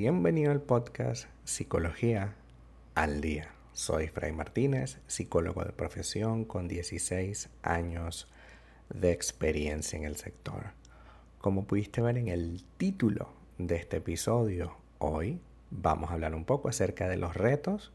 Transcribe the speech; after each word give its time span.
Bienvenido 0.00 0.52
al 0.52 0.62
podcast 0.62 1.26
Psicología 1.42 2.36
al 2.94 3.20
Día. 3.20 3.50
Soy 3.72 4.06
Fray 4.06 4.30
Martínez, 4.30 5.00
psicólogo 5.08 5.64
de 5.64 5.72
profesión 5.72 6.44
con 6.44 6.68
16 6.68 7.48
años 7.64 8.28
de 8.90 9.10
experiencia 9.10 9.96
en 9.98 10.04
el 10.04 10.14
sector. 10.14 10.66
Como 11.40 11.64
pudiste 11.64 12.00
ver 12.00 12.16
en 12.16 12.28
el 12.28 12.62
título 12.76 13.32
de 13.58 13.74
este 13.74 13.96
episodio, 13.96 14.76
hoy 14.98 15.40
vamos 15.72 16.10
a 16.10 16.12
hablar 16.12 16.36
un 16.36 16.44
poco 16.44 16.68
acerca 16.68 17.08
de 17.08 17.16
los 17.16 17.34
retos 17.34 17.90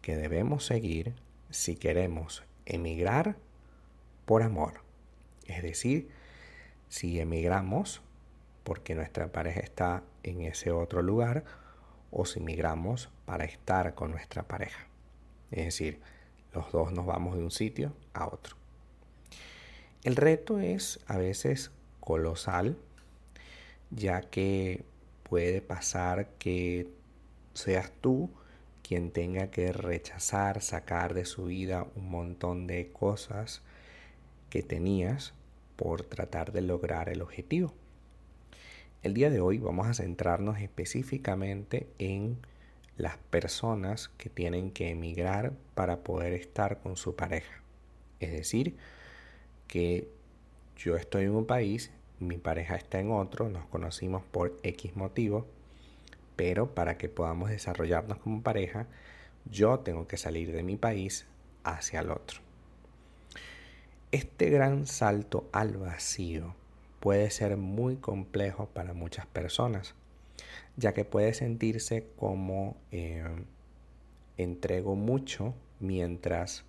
que 0.00 0.16
debemos 0.16 0.64
seguir 0.64 1.12
si 1.50 1.76
queremos 1.76 2.42
emigrar 2.64 3.36
por 4.24 4.42
amor. 4.42 4.80
Es 5.46 5.62
decir, 5.62 6.08
si 6.88 7.20
emigramos 7.20 8.00
porque 8.64 8.94
nuestra 8.94 9.28
pareja 9.28 9.60
está 9.60 10.02
en 10.22 10.40
ese 10.40 10.72
otro 10.72 11.02
lugar 11.02 11.44
o 12.10 12.24
si 12.24 12.40
migramos 12.40 13.10
para 13.26 13.44
estar 13.44 13.94
con 13.94 14.10
nuestra 14.10 14.42
pareja. 14.42 14.86
Es 15.50 15.66
decir, 15.66 16.00
los 16.52 16.72
dos 16.72 16.92
nos 16.92 17.06
vamos 17.06 17.36
de 17.36 17.44
un 17.44 17.50
sitio 17.50 17.92
a 18.14 18.26
otro. 18.26 18.56
El 20.02 20.16
reto 20.16 20.58
es 20.60 21.00
a 21.06 21.18
veces 21.18 21.70
colosal, 22.00 22.76
ya 23.90 24.22
que 24.22 24.84
puede 25.22 25.60
pasar 25.60 26.28
que 26.38 26.88
seas 27.54 27.90
tú 28.00 28.30
quien 28.82 29.10
tenga 29.10 29.50
que 29.50 29.72
rechazar, 29.72 30.60
sacar 30.60 31.14
de 31.14 31.24
su 31.24 31.46
vida 31.46 31.86
un 31.96 32.10
montón 32.10 32.66
de 32.66 32.92
cosas 32.92 33.62
que 34.50 34.62
tenías 34.62 35.32
por 35.76 36.04
tratar 36.04 36.52
de 36.52 36.60
lograr 36.60 37.08
el 37.08 37.22
objetivo. 37.22 37.72
El 39.04 39.12
día 39.12 39.28
de 39.28 39.42
hoy 39.42 39.58
vamos 39.58 39.86
a 39.86 39.92
centrarnos 39.92 40.58
específicamente 40.60 41.86
en 41.98 42.38
las 42.96 43.18
personas 43.18 44.08
que 44.16 44.30
tienen 44.30 44.70
que 44.70 44.88
emigrar 44.88 45.52
para 45.74 45.98
poder 45.98 46.32
estar 46.32 46.80
con 46.80 46.96
su 46.96 47.14
pareja. 47.14 47.60
Es 48.18 48.32
decir, 48.32 48.78
que 49.68 50.08
yo 50.78 50.96
estoy 50.96 51.24
en 51.24 51.32
un 51.32 51.44
país, 51.44 51.90
mi 52.18 52.38
pareja 52.38 52.76
está 52.76 52.98
en 52.98 53.10
otro, 53.10 53.50
nos 53.50 53.66
conocimos 53.66 54.22
por 54.22 54.58
X 54.62 54.96
motivo, 54.96 55.46
pero 56.34 56.74
para 56.74 56.96
que 56.96 57.10
podamos 57.10 57.50
desarrollarnos 57.50 58.16
como 58.20 58.42
pareja, 58.42 58.86
yo 59.44 59.80
tengo 59.80 60.06
que 60.06 60.16
salir 60.16 60.50
de 60.50 60.62
mi 60.62 60.78
país 60.78 61.26
hacia 61.62 62.00
el 62.00 62.10
otro. 62.10 62.40
Este 64.12 64.48
gran 64.48 64.86
salto 64.86 65.46
al 65.52 65.76
vacío 65.76 66.54
puede 67.04 67.28
ser 67.28 67.58
muy 67.58 67.96
complejo 67.96 68.70
para 68.70 68.94
muchas 68.94 69.26
personas, 69.26 69.94
ya 70.78 70.94
que 70.94 71.04
puede 71.04 71.34
sentirse 71.34 72.08
como 72.16 72.78
eh, 72.92 73.22
entrego 74.38 74.94
mucho 74.94 75.54
mientras 75.80 76.64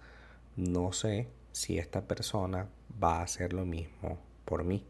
no 0.58 0.92
sé 0.92 1.30
si 1.54 1.80
esta 1.80 2.02
persona 2.02 2.68
va 3.02 3.20
a 3.20 3.24
hacer 3.24 3.54
lo 3.54 3.66
mismo 3.66 4.18
por 4.44 4.66
mí. 4.66 4.84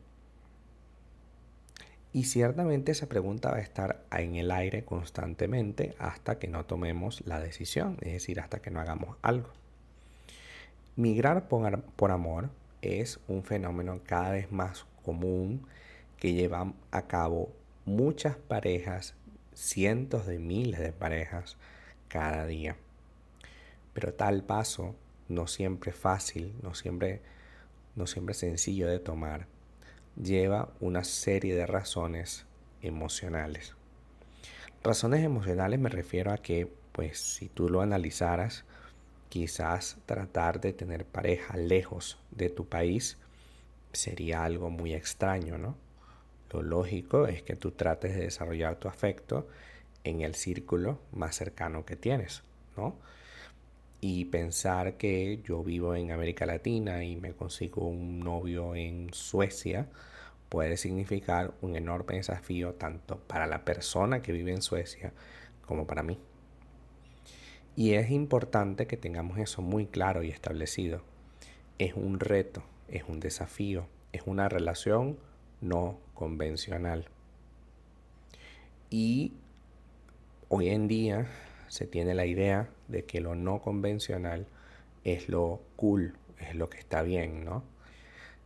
Y 2.12 2.24
ciertamente 2.24 2.94
esa 2.94 3.06
pregunta 3.06 3.52
va 3.52 3.58
a 3.58 3.62
estar 3.62 4.04
en 4.14 4.38
el 4.38 4.50
aire 4.50 4.84
constantemente 4.84 5.94
hasta 6.00 6.40
que 6.40 6.48
no 6.48 6.66
tomemos 6.66 7.22
la 7.28 7.40
decisión, 7.40 7.98
es 8.02 8.14
decir, 8.14 8.40
hasta 8.40 8.64
que 8.64 8.72
no 8.72 8.80
hagamos 8.80 9.16
algo. 9.22 9.52
Migrar 10.96 11.48
por, 11.48 11.84
por 11.84 12.10
amor 12.10 12.50
es 12.82 13.20
un 13.28 13.44
fenómeno 13.44 14.00
cada 14.08 14.32
vez 14.32 14.52
más 14.52 14.88
común 15.06 15.66
que 16.18 16.34
llevan 16.34 16.76
a 16.92 17.04
cabo 17.04 17.54
muchas 17.86 18.36
parejas, 18.36 19.14
cientos 19.54 20.26
de 20.26 20.40
miles 20.40 20.80
de 20.80 20.92
parejas 20.92 21.58
cada 22.08 22.46
día. 22.46 22.76
Pero 23.94 24.14
tal 24.14 24.44
paso 24.44 24.96
no 25.30 25.48
siempre 25.48 25.92
fácil, 25.92 26.54
no 26.62 26.74
siempre, 26.74 27.22
no 27.96 28.08
siempre 28.08 28.34
sencillo 28.34 28.88
de 28.88 29.00
tomar, 29.00 29.48
lleva 30.22 30.74
una 30.80 31.04
serie 31.04 31.56
de 31.56 31.66
razones 31.66 32.46
emocionales. 32.82 33.76
Razones 34.84 35.24
emocionales 35.24 35.80
me 35.80 35.90
refiero 35.90 36.32
a 36.32 36.38
que, 36.38 36.72
pues, 36.92 37.20
si 37.20 37.50
tú 37.50 37.70
lo 37.70 37.82
analizaras, 37.82 38.66
quizás 39.30 39.98
tratar 40.06 40.62
de 40.62 40.74
tener 40.74 41.06
pareja 41.06 41.58
lejos 41.58 42.20
de 42.32 42.50
tu 42.50 42.68
país 42.68 43.18
sería 43.96 44.44
algo 44.44 44.70
muy 44.70 44.94
extraño, 44.94 45.58
¿no? 45.58 45.76
Lo 46.52 46.62
lógico 46.62 47.28
es 47.28 47.42
que 47.42 47.56
tú 47.56 47.72
trates 47.72 48.16
de 48.16 48.22
desarrollar 48.22 48.78
tu 48.78 48.88
afecto 48.88 49.48
en 50.06 50.22
el 50.22 50.36
círculo 50.36 51.00
más 51.12 51.36
cercano 51.36 51.86
que 51.86 51.96
tienes, 51.96 52.44
¿no? 52.78 52.96
Y 54.00 54.26
pensar 54.26 54.94
que 54.96 55.42
yo 55.44 55.64
vivo 55.64 55.96
en 55.96 56.12
América 56.12 56.46
Latina 56.46 57.04
y 57.04 57.16
me 57.18 57.34
consigo 57.34 57.88
un 57.88 58.20
novio 58.20 58.76
en 58.76 59.14
Suecia 59.14 59.88
puede 60.48 60.78
significar 60.78 61.54
un 61.62 61.76
enorme 61.76 62.16
desafío 62.16 62.76
tanto 62.76 63.20
para 63.28 63.48
la 63.48 63.66
persona 63.66 64.22
que 64.22 64.32
vive 64.32 64.52
en 64.54 64.62
Suecia 64.62 65.12
como 65.66 65.88
para 65.88 66.04
mí. 66.04 66.20
Y 67.76 67.96
es 67.96 68.12
importante 68.12 68.88
que 68.88 68.96
tengamos 68.96 69.38
eso 69.40 69.62
muy 69.62 69.88
claro 69.88 70.24
y 70.24 70.30
establecido. 70.30 71.02
Es 71.78 71.96
un 71.96 72.20
reto 72.22 72.64
es 72.88 73.04
un 73.08 73.20
desafío, 73.20 73.88
es 74.12 74.24
una 74.26 74.50
relación 74.50 75.18
no 75.62 76.00
convencional. 76.14 77.06
Y 78.90 79.34
hoy 80.50 80.70
en 80.70 80.88
día 80.88 81.28
se 81.68 81.88
tiene 81.88 82.14
la 82.14 82.26
idea 82.26 82.70
de 82.88 83.06
que 83.06 83.20
lo 83.20 83.36
no 83.36 83.62
convencional 83.62 84.48
es 85.04 85.30
lo 85.30 85.62
cool, 85.76 86.16
es 86.40 86.56
lo 86.56 86.70
que 86.70 86.78
está 86.78 87.02
bien, 87.02 87.44
¿no? 87.44 87.64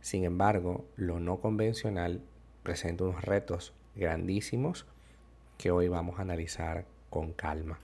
Sin 0.00 0.24
embargo, 0.24 0.86
lo 0.96 1.20
no 1.20 1.40
convencional 1.40 2.22
presenta 2.62 3.04
unos 3.04 3.22
retos 3.22 3.74
grandísimos 3.96 4.86
que 5.58 5.70
hoy 5.70 5.88
vamos 5.88 6.18
a 6.18 6.22
analizar 6.22 6.86
con 7.10 7.32
calma. 7.32 7.78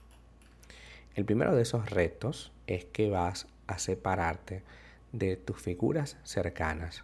El 1.15 1.25
primero 1.25 1.55
de 1.55 1.61
esos 1.61 1.89
retos 1.89 2.51
es 2.65 2.85
que 2.85 3.09
vas 3.09 3.47
a 3.67 3.77
separarte 3.77 4.63
de 5.11 5.37
tus 5.37 5.61
figuras 5.61 6.17
cercanas. 6.23 7.03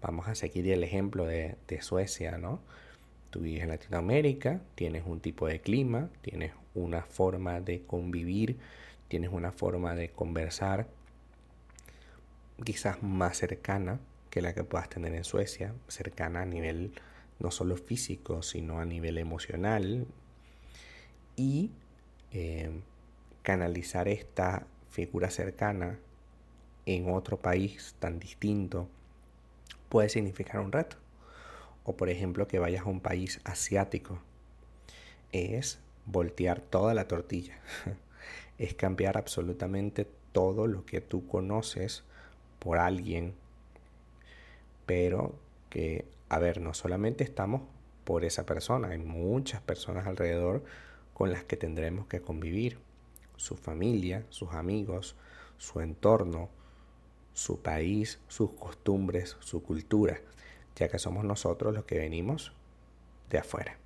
Vamos 0.00 0.28
a 0.28 0.34
seguir 0.34 0.68
el 0.70 0.82
ejemplo 0.82 1.26
de, 1.26 1.56
Suecia, 1.80 2.38
¿no? 2.38 2.60
Tú 3.30 3.40
vives 3.40 3.62
en 3.62 3.68
Latinoamérica, 3.68 4.60
tienes 4.74 5.04
un 5.06 5.20
tipo 5.20 5.46
de 5.46 5.60
clima, 5.60 6.10
tienes 6.22 6.52
una 6.74 7.02
forma 7.02 7.60
de 7.60 7.82
convivir, 7.82 8.58
tienes 9.08 9.30
una 9.30 9.52
forma 9.52 9.94
de 9.94 10.10
conversar 10.10 10.88
quizás 12.64 13.02
más 13.02 13.38
cercana 13.38 14.00
que 14.30 14.42
la 14.42 14.54
que 14.54 14.64
puedas 14.64 14.88
tener 14.88 15.14
en 15.14 15.24
Suecia, 15.24 15.74
cercana 15.88 16.42
a 16.42 16.46
nivel 16.46 16.92
no 17.38 17.50
solo 17.50 17.76
físico, 17.76 18.42
sino 18.42 18.80
a 18.80 18.84
nivel 18.84 19.18
emocional. 19.18 20.06
Y 21.36 21.70
eh, 22.32 22.70
canalizar 23.42 24.08
esta 24.08 24.66
figura 24.90 25.30
cercana 25.30 25.98
en 26.86 27.12
otro 27.12 27.36
país 27.36 27.94
tan 27.98 28.18
distinto 28.18 28.88
puede 29.88 30.08
significar 30.08 30.60
un 30.60 30.72
reto. 30.72 30.96
O 31.84 31.96
por 31.96 32.08
ejemplo 32.08 32.46
que 32.46 32.58
vayas 32.58 32.86
a 32.86 32.88
un 32.88 33.00
país 33.00 33.40
asiático. 33.44 34.18
Es 35.32 35.78
voltear 36.06 36.60
toda 36.60 36.94
la 36.94 37.08
tortilla. 37.08 37.58
es 38.58 38.74
cambiar 38.74 39.16
absolutamente 39.16 40.06
todo 40.32 40.66
lo 40.66 40.84
que 40.84 41.00
tú 41.00 41.26
conoces 41.26 42.04
por 42.58 42.78
alguien. 42.78 43.34
Pero 44.86 45.34
que, 45.68 46.06
a 46.28 46.38
ver, 46.38 46.60
no 46.60 46.74
solamente 46.74 47.24
estamos 47.24 47.62
por 48.04 48.24
esa 48.24 48.44
persona, 48.44 48.88
hay 48.88 48.98
muchas 48.98 49.60
personas 49.60 50.06
alrededor 50.06 50.64
con 51.14 51.30
las 51.30 51.44
que 51.44 51.56
tendremos 51.56 52.06
que 52.06 52.20
convivir. 52.20 52.78
Su 53.36 53.56
familia, 53.56 54.26
sus 54.28 54.52
amigos, 54.52 55.16
su 55.56 55.80
entorno, 55.80 56.50
su 57.32 57.60
país, 57.60 58.18
sus 58.28 58.52
costumbres, 58.52 59.36
su 59.40 59.62
cultura, 59.62 60.20
ya 60.76 60.88
que 60.88 60.98
somos 60.98 61.24
nosotros 61.24 61.74
los 61.74 61.84
que 61.84 61.98
venimos 61.98 62.52
de 63.30 63.38
afuera. 63.38 63.76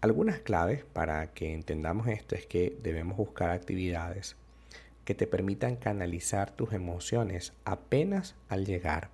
Algunas 0.00 0.40
claves 0.40 0.84
para 0.92 1.32
que 1.32 1.54
entendamos 1.54 2.08
esto 2.08 2.34
es 2.34 2.46
que 2.46 2.76
debemos 2.82 3.16
buscar 3.16 3.50
actividades 3.50 4.36
que 5.04 5.14
te 5.14 5.26
permitan 5.26 5.76
canalizar 5.76 6.50
tus 6.50 6.72
emociones 6.72 7.52
apenas 7.64 8.34
al 8.48 8.64
llegar, 8.64 9.10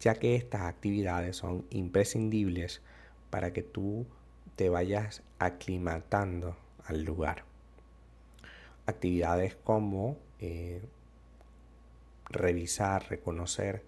ya 0.00 0.14
que 0.14 0.36
estas 0.36 0.62
actividades 0.62 1.36
son 1.36 1.64
imprescindibles 1.70 2.80
para 3.30 3.52
que 3.52 3.62
tú 3.62 4.06
te 4.56 4.68
vayas 4.68 5.22
aclimatando 5.38 6.56
al 6.86 7.02
lugar. 7.02 7.44
Actividades 8.86 9.56
como 9.56 10.16
eh, 10.40 10.80
revisar, 12.30 13.08
reconocer 13.08 13.84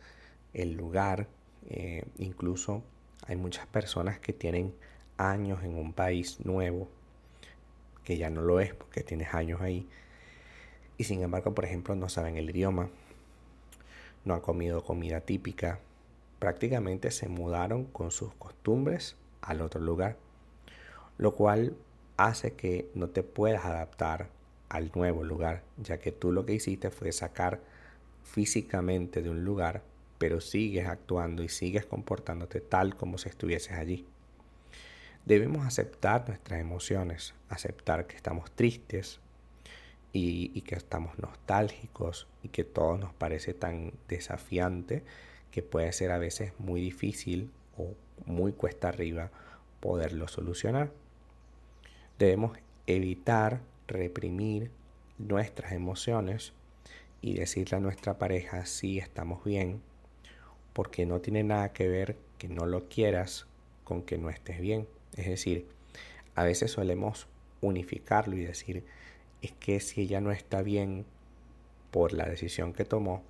el 0.54 0.72
lugar. 0.72 1.28
Eh, 1.68 2.04
incluso 2.18 2.82
hay 3.26 3.36
muchas 3.36 3.66
personas 3.66 4.18
que 4.18 4.32
tienen 4.32 4.74
años 5.16 5.62
en 5.64 5.76
un 5.76 5.92
país 5.92 6.38
nuevo, 6.44 6.88
que 8.04 8.16
ya 8.16 8.30
no 8.30 8.42
lo 8.42 8.60
es 8.60 8.74
porque 8.74 9.02
tienes 9.02 9.34
años 9.34 9.60
ahí, 9.60 9.88
y 10.98 11.04
sin 11.04 11.22
embargo, 11.22 11.54
por 11.54 11.64
ejemplo, 11.64 11.94
no 11.94 12.08
saben 12.08 12.36
el 12.36 12.48
idioma, 12.50 12.88
no 14.24 14.34
han 14.34 14.40
comido 14.40 14.82
comida 14.82 15.20
típica, 15.20 15.78
prácticamente 16.38 17.10
se 17.10 17.28
mudaron 17.28 17.84
con 17.84 18.10
sus 18.10 18.34
costumbres 18.34 19.16
al 19.42 19.60
otro 19.60 19.80
lugar, 19.80 20.16
lo 21.18 21.34
cual 21.34 21.76
hace 22.16 22.54
que 22.54 22.90
no 22.94 23.08
te 23.08 23.22
puedas 23.22 23.64
adaptar 23.64 24.28
al 24.68 24.90
nuevo 24.94 25.22
lugar, 25.22 25.62
ya 25.76 25.98
que 25.98 26.12
tú 26.12 26.32
lo 26.32 26.46
que 26.46 26.54
hiciste 26.54 26.90
fue 26.90 27.12
sacar 27.12 27.60
físicamente 28.26 29.22
de 29.22 29.30
un 29.30 29.44
lugar, 29.44 29.82
pero 30.18 30.40
sigues 30.40 30.86
actuando 30.86 31.42
y 31.42 31.48
sigues 31.48 31.86
comportándote 31.86 32.60
tal 32.60 32.96
como 32.96 33.18
si 33.18 33.28
estuvieses 33.28 33.72
allí. 33.72 34.06
Debemos 35.24 35.66
aceptar 35.66 36.28
nuestras 36.28 36.60
emociones, 36.60 37.34
aceptar 37.48 38.06
que 38.06 38.16
estamos 38.16 38.50
tristes 38.52 39.20
y, 40.12 40.50
y, 40.54 40.62
que 40.62 40.76
estamos 40.76 41.18
nostálgicos 41.18 42.26
y 42.42 42.48
que 42.48 42.64
todo 42.64 42.96
nos 42.96 43.12
parece 43.12 43.54
tan 43.54 43.92
desafiante 44.08 45.02
que 45.50 45.62
puede 45.62 45.92
ser 45.92 46.10
a 46.12 46.18
veces 46.18 46.52
muy 46.58 46.80
difícil 46.80 47.50
o 47.76 47.94
muy 48.24 48.52
cuesta 48.52 48.88
arriba 48.88 49.30
poderlo 49.80 50.28
solucionar. 50.28 50.90
Debemos 52.18 52.56
evitar 52.86 53.60
reprimir 53.88 54.70
nuestras 55.18 55.72
emociones 55.72 56.52
y 57.20 57.34
decirle 57.34 57.76
a 57.76 57.80
nuestra 57.80 58.18
pareja 58.18 58.66
si 58.66 58.98
estamos 58.98 59.44
bien, 59.44 59.82
porque 60.72 61.06
no 61.06 61.20
tiene 61.20 61.42
nada 61.42 61.72
que 61.72 61.88
ver 61.88 62.16
que 62.38 62.48
no 62.48 62.66
lo 62.66 62.88
quieras 62.88 63.46
con 63.84 64.02
que 64.02 64.18
no 64.18 64.30
estés 64.30 64.60
bien. 64.60 64.86
Es 65.16 65.26
decir, 65.26 65.66
a 66.34 66.44
veces 66.44 66.72
solemos 66.72 67.28
unificarlo 67.60 68.36
y 68.36 68.44
decir, 68.44 68.84
es 69.42 69.52
que 69.52 69.80
si 69.80 70.02
ella 70.02 70.20
no 70.20 70.32
está 70.32 70.62
bien 70.62 71.06
por 71.90 72.12
la 72.12 72.26
decisión 72.26 72.72
que 72.72 72.84
tomó, 72.84 73.22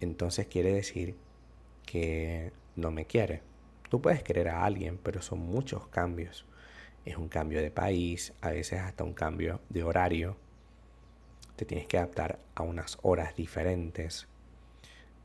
entonces 0.00 0.46
quiere 0.46 0.72
decir 0.72 1.16
que 1.86 2.52
no 2.74 2.90
me 2.90 3.06
quiere. 3.06 3.42
Tú 3.88 4.02
puedes 4.02 4.22
querer 4.22 4.48
a 4.48 4.64
alguien, 4.64 4.98
pero 4.98 5.22
son 5.22 5.38
muchos 5.38 5.86
cambios 5.88 6.44
es 7.06 7.16
un 7.16 7.28
cambio 7.28 7.62
de 7.62 7.70
país, 7.70 8.34
a 8.42 8.50
veces 8.50 8.80
hasta 8.80 9.04
un 9.04 9.14
cambio 9.14 9.60
de 9.70 9.84
horario. 9.84 10.36
Te 11.56 11.64
tienes 11.64 11.86
que 11.86 11.96
adaptar 11.96 12.38
a 12.54 12.62
unas 12.62 12.98
horas 13.02 13.34
diferentes. 13.34 14.26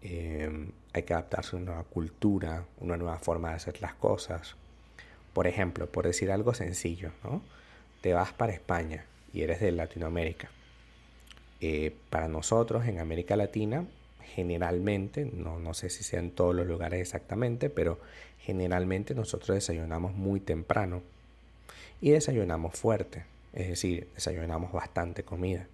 Em, 0.01 0.71
hay 0.93 1.03
que 1.03 1.13
adaptarse 1.13 1.55
a 1.55 1.59
una 1.59 1.71
nueva 1.71 1.83
cultura, 1.83 2.65
una 2.79 2.97
nueva 2.97 3.19
forma 3.19 3.49
de 3.49 3.55
hacer 3.55 3.81
las 3.81 3.93
cosas. 3.95 4.55
Por 5.33 5.47
ejemplo, 5.47 5.87
por 5.91 6.05
decir 6.05 6.31
algo 6.31 6.53
sencillo, 6.53 7.11
¿no? 7.23 7.41
Te 8.01 8.13
vas 8.13 8.33
para 8.33 8.53
España 8.53 9.05
y 9.33 9.41
eres 9.41 9.59
de 9.59 9.71
Latinoamérica. 9.71 10.49
Eh, 11.59 11.95
para 12.09 12.27
nosotros 12.27 12.87
en 12.87 12.99
América 12.99 13.35
Latina, 13.35 13.85
generalmente, 14.35 15.25
no, 15.25 15.59
no 15.59 15.73
sé 15.73 15.89
si 15.89 16.03
sea 16.03 16.19
en 16.19 16.31
todos 16.31 16.55
los 16.55 16.65
lugares 16.65 17.01
exactamente, 17.01 17.69
pero 17.69 17.99
generalmente 18.39 19.13
nosotros 19.13 19.55
desayunamos 19.55 20.13
muy 20.15 20.39
temprano 20.39 21.03
y 22.01 22.11
desayunamos 22.11 22.75
fuerte, 22.75 23.25
es 23.53 23.67
decir, 23.69 24.07
desayunamos 24.15 24.71
bastante 24.71 25.23
comida 25.23 25.67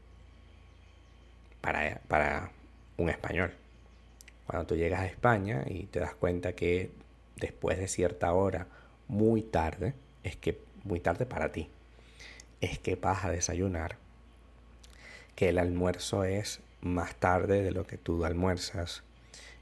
para, 2.08 2.52
un 2.98 3.10
español. 3.10 3.54
Cuando 4.46 4.66
tú 4.66 4.76
llegas 4.76 5.02
a 5.02 5.06
España 5.06 5.64
y 5.68 5.84
te 5.86 6.00
das 6.00 6.16
cuenta 6.16 6.54
que 6.54 6.92
después 7.36 7.78
de 7.78 7.88
cierta 7.88 8.34
hora, 8.34 8.68
muy 9.08 9.42
tarde, 9.42 9.94
es 10.24 10.36
que 10.36 10.60
muy 10.84 11.00
tarde 11.00 11.26
para 11.26 11.52
ti, 11.52 11.70
es 12.62 12.80
que 12.80 12.96
vas 12.96 13.26
a 13.26 13.32
desayunar, 13.32 13.98
que 15.36 15.50
el 15.50 15.60
almuerzo 15.60 16.24
es 16.24 16.62
más 16.82 17.16
tarde 17.16 17.62
de 17.62 17.72
lo 17.72 17.86
que 17.86 17.98
tú 17.98 18.26
almuerzas 18.26 19.04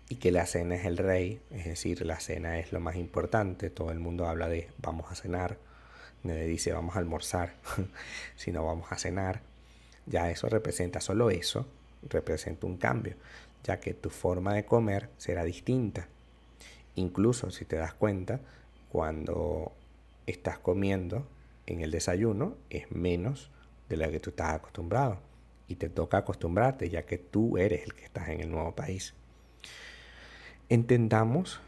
y 0.08 0.16
que 0.16 0.32
la 0.32 0.46
cena 0.46 0.76
es 0.76 0.86
el 0.86 0.98
rey, 0.98 1.42
es 1.52 1.66
decir, 1.66 2.06
la 2.06 2.20
cena 2.20 2.60
es 2.60 2.72
lo 2.72 2.80
más 2.80 2.96
importante, 2.96 3.70
todo 3.70 3.92
el 3.92 4.00
mundo 4.00 4.28
habla 4.28 4.48
de 4.48 4.70
vamos 4.78 5.12
a 5.12 5.16
cenar, 5.16 5.58
nadie 6.24 6.46
dice 6.46 6.72
vamos 6.72 6.96
a 6.96 7.00
almorzar, 7.00 7.56
sino 8.36 8.66
vamos 8.66 8.92
a 8.92 8.98
cenar, 8.98 9.42
ya 10.06 10.30
eso 10.30 10.48
representa, 10.48 11.02
solo 11.02 11.32
eso 11.32 11.68
representa 12.10 12.68
un 12.68 12.78
cambio, 12.78 13.16
ya 13.64 13.80
que 13.80 13.94
tu 13.94 14.10
forma 14.10 14.54
de 14.54 14.66
comer 14.66 15.10
será 15.18 15.44
distinta. 15.44 16.08
Incluso 16.96 17.52
si 17.52 17.66
te 17.66 17.76
das 17.76 17.94
cuenta, 17.94 18.40
cuando 18.90 19.74
estás 20.26 20.60
comiendo 20.60 21.28
en 21.66 21.82
el 21.82 21.92
desayuno 21.92 22.56
es 22.70 22.92
menos 22.92 23.52
de 23.90 23.98
lo 23.98 24.10
que 24.10 24.20
tú 24.20 24.30
estás 24.32 24.54
acostumbrado 24.54 25.20
y 25.68 25.76
te 25.76 25.90
toca 25.90 26.18
acostumbrarte 26.18 26.90
ya 26.90 27.06
que 27.06 27.18
tú 27.18 27.58
eres 27.58 27.84
el 27.84 27.94
que 27.94 28.06
estás 28.06 28.30
en 28.30 28.40
el 28.40 28.52
nuevo 28.52 28.74
país. 28.76 29.14
Entendamos 30.70 31.60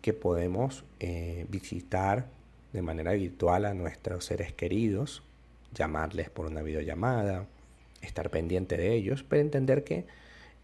que 0.00 0.12
podemos 0.12 0.84
eh, 1.00 1.46
visitar 1.48 2.28
de 2.72 2.82
manera 2.82 3.12
virtual 3.12 3.66
a 3.66 3.74
nuestros 3.74 4.24
seres 4.24 4.52
queridos, 4.52 5.22
llamarles 5.74 6.30
por 6.30 6.46
una 6.46 6.62
videollamada, 6.62 7.46
estar 8.02 8.30
pendiente 8.30 8.76
de 8.76 8.92
ellos, 8.94 9.24
pero 9.26 9.40
entender 9.40 9.84
que 9.84 10.04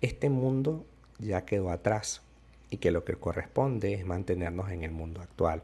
este 0.00 0.28
mundo 0.28 0.84
ya 1.18 1.44
quedó 1.44 1.70
atrás 1.70 2.22
y 2.70 2.76
que 2.76 2.90
lo 2.90 3.04
que 3.04 3.14
corresponde 3.14 3.94
es 3.94 4.04
mantenernos 4.04 4.70
en 4.70 4.82
el 4.82 4.90
mundo 4.90 5.20
actual. 5.20 5.62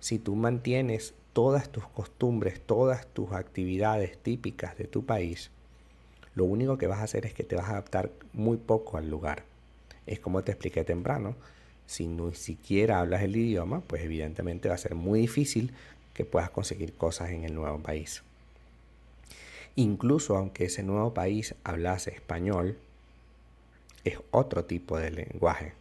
Si 0.00 0.18
tú 0.18 0.34
mantienes 0.34 1.14
todas 1.32 1.70
tus 1.70 1.86
costumbres, 1.86 2.60
todas 2.60 3.06
tus 3.06 3.32
actividades 3.32 4.18
típicas 4.18 4.76
de 4.76 4.84
tu 4.84 5.04
país, 5.04 5.50
lo 6.34 6.44
único 6.44 6.78
que 6.78 6.86
vas 6.86 7.00
a 7.00 7.04
hacer 7.04 7.26
es 7.26 7.34
que 7.34 7.44
te 7.44 7.56
vas 7.56 7.66
a 7.66 7.72
adaptar 7.72 8.10
muy 8.32 8.56
poco 8.56 8.96
al 8.96 9.08
lugar. 9.10 9.44
Es 10.06 10.20
como 10.20 10.42
te 10.42 10.52
expliqué 10.52 10.84
temprano, 10.84 11.36
si 11.86 12.06
ni 12.06 12.34
siquiera 12.34 13.00
hablas 13.00 13.22
el 13.22 13.34
idioma, 13.34 13.80
pues 13.80 14.02
evidentemente 14.02 14.68
va 14.68 14.74
a 14.74 14.78
ser 14.78 14.94
muy 14.94 15.20
difícil 15.20 15.72
que 16.12 16.24
puedas 16.24 16.50
conseguir 16.50 16.94
cosas 16.94 17.30
en 17.30 17.44
el 17.44 17.54
nuevo 17.54 17.78
país. 17.78 18.22
Incluso 19.78 20.36
aunque 20.36 20.64
ese 20.64 20.82
nuevo 20.82 21.14
país 21.14 21.54
hablase 21.62 22.10
español, 22.10 22.76
es 24.02 24.18
otro 24.32 24.64
tipo 24.64 24.98
de 24.98 25.12
lenguaje, 25.12 25.72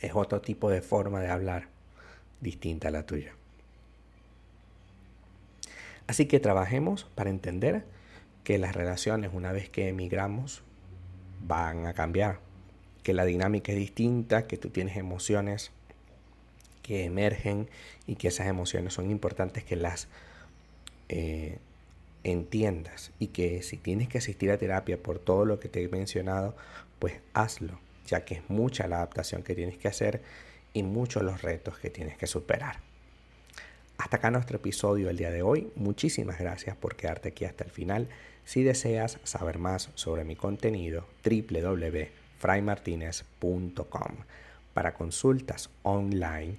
es 0.00 0.16
otro 0.16 0.40
tipo 0.40 0.68
de 0.68 0.82
forma 0.82 1.20
de 1.20 1.28
hablar 1.28 1.68
distinta 2.40 2.88
a 2.88 2.90
la 2.90 3.06
tuya. 3.06 3.36
Así 6.08 6.26
que 6.26 6.40
trabajemos 6.40 7.04
para 7.14 7.30
entender 7.30 7.84
que 8.42 8.58
las 8.58 8.74
relaciones 8.74 9.30
una 9.32 9.52
vez 9.52 9.70
que 9.70 9.88
emigramos 9.88 10.64
van 11.46 11.86
a 11.86 11.94
cambiar 11.94 12.40
que 13.04 13.14
la 13.14 13.24
dinámica 13.24 13.70
es 13.70 13.78
distinta, 13.78 14.48
que 14.48 14.56
tú 14.56 14.70
tienes 14.70 14.96
emociones 14.96 15.70
que 16.82 17.04
emergen 17.04 17.68
y 18.08 18.16
que 18.16 18.26
esas 18.26 18.48
emociones 18.48 18.94
son 18.94 19.08
importantes 19.08 19.62
que 19.62 19.76
las 19.76 20.08
eh, 21.08 21.60
entiendas 22.30 23.12
y 23.18 23.28
que 23.28 23.62
si 23.62 23.76
tienes 23.76 24.08
que 24.08 24.18
asistir 24.18 24.50
a 24.50 24.58
terapia 24.58 25.02
por 25.02 25.18
todo 25.18 25.44
lo 25.44 25.60
que 25.60 25.68
te 25.68 25.82
he 25.82 25.88
mencionado, 25.88 26.56
pues 26.98 27.14
hazlo, 27.34 27.78
ya 28.06 28.24
que 28.24 28.34
es 28.34 28.50
mucha 28.50 28.86
la 28.88 28.96
adaptación 28.96 29.42
que 29.42 29.54
tienes 29.54 29.78
que 29.78 29.88
hacer 29.88 30.22
y 30.72 30.82
muchos 30.82 31.22
los 31.22 31.42
retos 31.42 31.78
que 31.78 31.90
tienes 31.90 32.16
que 32.16 32.26
superar. 32.26 32.80
Hasta 33.98 34.18
acá 34.18 34.30
nuestro 34.30 34.58
episodio 34.58 35.08
el 35.08 35.16
día 35.16 35.30
de 35.30 35.42
hoy. 35.42 35.70
Muchísimas 35.74 36.38
gracias 36.38 36.76
por 36.76 36.96
quedarte 36.96 37.30
aquí 37.30 37.44
hasta 37.44 37.64
el 37.64 37.70
final. 37.70 38.08
Si 38.44 38.62
deseas 38.62 39.18
saber 39.24 39.58
más 39.58 39.90
sobre 39.94 40.24
mi 40.24 40.36
contenido, 40.36 41.06
www 41.24 42.26
fraymartinez.com. 42.38 44.16
Para 44.74 44.94
consultas 44.94 45.70
online 45.82 46.58